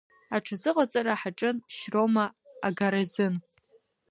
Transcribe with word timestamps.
Аҽазыҟаҵара 0.35 1.13
ҳаҿын 1.21 1.57
Шьрома 1.75 2.25
агаразын… 2.67 3.35